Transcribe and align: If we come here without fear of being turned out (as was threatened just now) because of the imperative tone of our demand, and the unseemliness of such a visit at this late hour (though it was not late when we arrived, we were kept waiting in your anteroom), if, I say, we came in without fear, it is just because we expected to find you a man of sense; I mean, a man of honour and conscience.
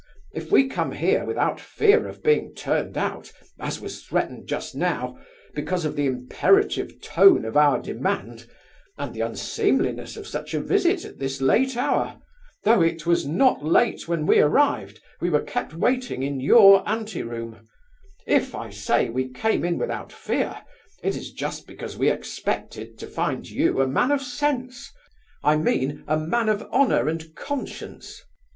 If 0.33 0.51
we 0.51 0.67
come 0.67 0.93
here 0.93 1.25
without 1.25 1.59
fear 1.59 2.07
of 2.07 2.23
being 2.23 2.55
turned 2.55 2.97
out 2.97 3.31
(as 3.59 3.79
was 3.79 4.03
threatened 4.03 4.47
just 4.47 4.73
now) 4.73 5.19
because 5.53 5.85
of 5.85 5.95
the 5.95 6.07
imperative 6.07 6.99
tone 7.01 7.45
of 7.45 7.55
our 7.55 7.79
demand, 7.79 8.47
and 8.97 9.13
the 9.13 9.21
unseemliness 9.21 10.17
of 10.17 10.25
such 10.25 10.55
a 10.55 10.59
visit 10.59 11.05
at 11.05 11.19
this 11.19 11.39
late 11.39 11.77
hour 11.77 12.19
(though 12.63 12.81
it 12.81 13.05
was 13.05 13.27
not 13.27 13.63
late 13.63 14.07
when 14.07 14.25
we 14.25 14.39
arrived, 14.39 14.99
we 15.19 15.29
were 15.29 15.43
kept 15.43 15.75
waiting 15.75 16.23
in 16.23 16.39
your 16.39 16.81
anteroom), 16.89 17.67
if, 18.25 18.55
I 18.55 18.71
say, 18.71 19.07
we 19.09 19.29
came 19.29 19.63
in 19.63 19.77
without 19.77 20.11
fear, 20.11 20.63
it 21.03 21.15
is 21.15 21.31
just 21.31 21.67
because 21.67 21.95
we 21.95 22.09
expected 22.09 22.97
to 22.97 23.05
find 23.05 23.47
you 23.47 23.81
a 23.83 23.87
man 23.87 24.09
of 24.09 24.23
sense; 24.23 24.91
I 25.43 25.57
mean, 25.57 26.03
a 26.07 26.17
man 26.17 26.49
of 26.49 26.63
honour 26.73 27.07
and 27.07 27.35
conscience. 27.35 28.19